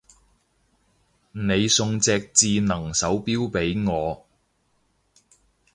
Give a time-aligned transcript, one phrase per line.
[1.31, 4.25] 你送隻智能手錶俾我